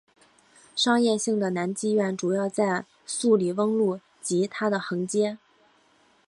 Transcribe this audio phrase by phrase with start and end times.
[0.75, 5.37] 商业性的男妓院主要在素里翁路及它的横街。